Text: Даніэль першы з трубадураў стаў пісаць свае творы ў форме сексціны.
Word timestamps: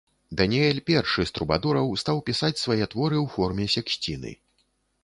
Даніэль 0.37 0.79
першы 0.89 1.25
з 1.31 1.35
трубадураў 1.35 1.93
стаў 2.05 2.25
пісаць 2.31 2.53
свае 2.65 2.81
творы 2.95 3.17
ў 3.25 3.37
форме 3.39 3.71
сексціны. 3.77 4.39